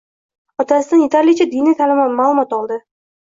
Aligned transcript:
Otasidan 0.63 1.03
yetarlicha 1.03 1.47
diniy 1.51 1.77
ma'lumot 2.21 2.57
oldi. 2.63 2.81